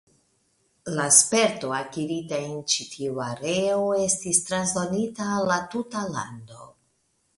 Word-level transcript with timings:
La 0.99 1.03
sperto 1.17 1.67
akirita 1.79 2.39
en 2.47 2.55
ĉi 2.73 2.87
tiu 2.95 3.21
areo 3.27 3.85
estis 4.07 4.41
transdonita 4.49 5.29
al 5.35 5.49
la 5.53 5.59
tuta 5.75 6.03
lando. 6.17 6.65